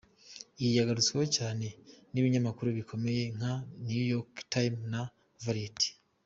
Iyi 0.61 0.71
yagarutsweho 0.77 1.25
cyane 1.37 1.67
n’ibinyamakuru 2.11 2.67
bikomeye 2.79 3.23
nka 3.37 3.53
the 3.59 3.63
NewYork 3.85 4.33
Times 4.53 4.81
na 4.93 5.01
Variety. 5.45 5.89